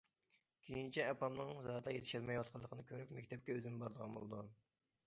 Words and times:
كېيىنچە، 0.67 1.05
ئاپامنىڭ 1.09 1.53
زادىلا 1.67 1.93
يېتىشەلمەيۋاتقانلىقىنى 1.99 2.87
كۆرۈپ، 2.91 3.17
مەكتەپكە 3.21 3.57
ئۆزۈم 3.59 3.79
بارىدىغان 3.85 4.19
بولدۇم. 4.21 4.53